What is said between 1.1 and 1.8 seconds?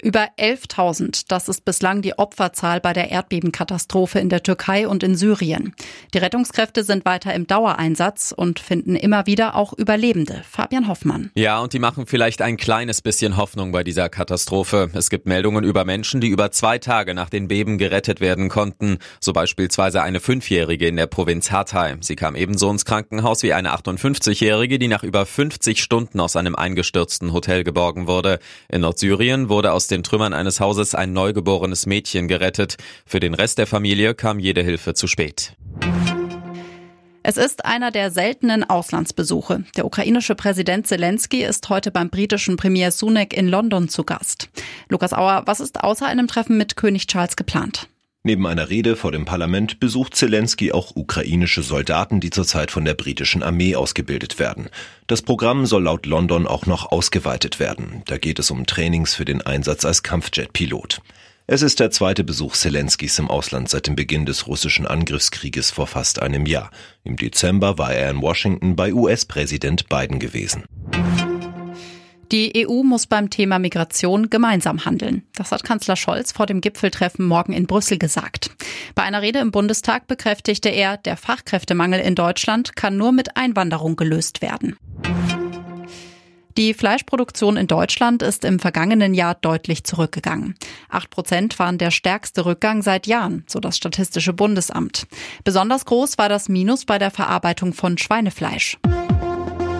das ist